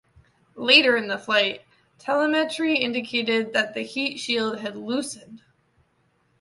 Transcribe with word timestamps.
Later 0.55 0.97
in 0.97 1.07
the 1.09 1.19
flight, 1.19 1.61
telemetry 1.99 2.75
indicated 2.75 3.53
that 3.53 3.75
the 3.75 3.81
heat 3.83 4.17
shield 4.17 4.57
had 4.59 4.75
loosened. 4.75 5.43